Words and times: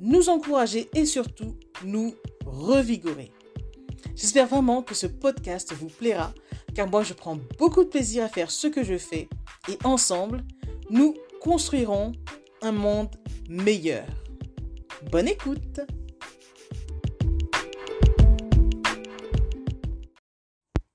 nous 0.00 0.28
encourager 0.28 0.88
et 0.94 1.06
surtout 1.06 1.56
nous 1.84 2.14
revigorer. 2.44 3.32
J'espère 4.14 4.46
vraiment 4.46 4.82
que 4.82 4.94
ce 4.94 5.06
podcast 5.06 5.72
vous 5.72 5.88
plaira 5.88 6.32
car 6.74 6.88
moi 6.88 7.02
je 7.02 7.14
prends 7.14 7.38
beaucoup 7.58 7.84
de 7.84 7.88
plaisir 7.88 8.24
à 8.24 8.28
faire 8.28 8.50
ce 8.50 8.66
que 8.66 8.84
je 8.84 8.98
fais 8.98 9.28
et 9.68 9.78
ensemble, 9.84 10.44
nous 10.90 11.14
construirons 11.40 12.12
un 12.62 12.72
monde 12.72 13.14
meilleur. 13.48 14.06
Bonne 15.10 15.28
écoute 15.28 15.80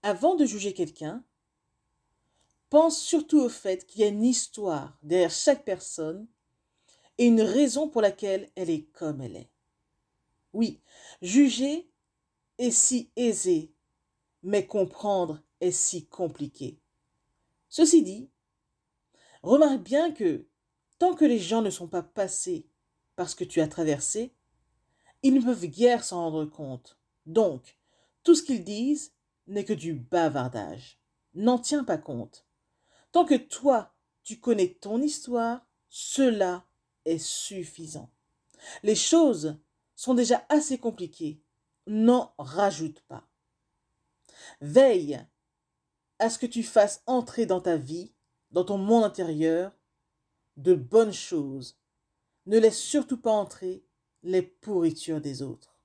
Avant 0.04 0.36
de 0.36 0.46
juger 0.46 0.74
quelqu'un, 0.74 1.24
pense 2.70 3.00
surtout 3.00 3.40
au 3.40 3.50
fait 3.50 3.86
qu'il 3.86 4.02
y 4.02 4.04
a 4.04 4.08
une 4.08 4.24
histoire 4.24 4.98
derrière 5.04 5.30
chaque 5.30 5.66
personne 5.66 6.28
une 7.28 7.42
raison 7.42 7.88
pour 7.88 8.02
laquelle 8.02 8.50
elle 8.56 8.70
est 8.70 8.84
comme 8.94 9.22
elle 9.22 9.36
est. 9.36 9.52
Oui, 10.54 10.82
juger 11.22 11.90
est 12.58 12.72
si 12.72 13.12
aisé, 13.16 13.74
mais 14.44 14.66
comprendre 14.66 15.42
est 15.60 15.72
si 15.72 16.08
compliqué. 16.08 16.80
Ceci 17.70 18.04
dit, 18.04 18.30
remarque 19.44 19.82
bien 19.82 20.12
que 20.12 20.48
tant 21.00 21.14
que 21.14 21.26
les 21.26 21.40
gens 21.40 21.62
ne 21.62 21.70
sont 21.70 21.88
pas 21.88 22.04
passés 22.04 22.68
par 23.16 23.30
ce 23.30 23.36
que 23.36 23.44
tu 23.44 23.62
as 23.62 23.68
traversé, 23.68 24.34
ils 25.24 25.34
ne 25.34 25.42
peuvent 25.42 25.68
guère 25.68 26.04
s'en 26.04 26.22
rendre 26.22 26.46
compte. 26.46 26.98
Donc, 27.26 27.78
tout 28.24 28.36
ce 28.36 28.44
qu'ils 28.44 28.64
disent 28.64 29.14
n'est 29.48 29.66
que 29.66 29.74
du 29.74 29.94
bavardage. 29.94 31.00
N'en 31.34 31.60
tiens 31.60 31.84
pas 31.84 31.98
compte. 31.98 32.46
Tant 33.12 33.26
que 33.26 33.36
toi, 33.36 33.94
tu 34.24 34.40
connais 34.40 34.74
ton 34.74 35.02
histoire, 35.02 35.66
cela 35.88 36.66
est 37.06 37.18
suffisant. 37.18 38.10
Les 38.84 38.96
choses 38.96 39.58
sont 39.96 40.14
déjà 40.14 40.46
assez 40.50 40.78
compliquées. 40.78 41.42
N'en 41.88 42.34
rajoute 42.38 43.02
pas. 43.02 43.28
Veille 44.62 45.20
à 46.20 46.30
ce 46.30 46.38
que 46.38 46.46
tu 46.46 46.64
fasses 46.64 47.02
entrer 47.08 47.46
dans 47.46 47.62
ta 47.62 47.78
vie, 47.78 48.14
dans 48.52 48.64
ton 48.64 48.78
monde 48.78 49.04
intérieur, 49.04 49.76
de 50.58 50.74
bonnes 50.74 51.14
choses. 51.14 51.80
Ne 52.46 52.60
laisse 52.60 52.80
surtout 52.80 53.18
pas 53.18 53.32
entrer 53.32 53.84
les 54.24 54.42
pourritures 54.42 55.22
des 55.22 55.42
autres. 55.42 55.76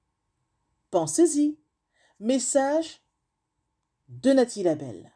Pensez-y. 0.91 1.59
Message 2.21 3.03
de 4.09 4.33
Nathalie 4.33 4.63
Labelle. 4.63 5.16